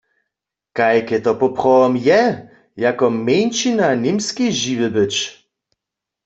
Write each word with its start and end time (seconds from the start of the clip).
Kajke 0.77 1.17
to 1.27 1.31
poprawom 1.41 1.93
je, 2.07 2.21
jako 2.85 3.05
mjeńšina 3.25 3.87
w 3.95 4.01
Němskej 4.05 4.51
žiwy 4.61 4.87
być? 4.95 5.15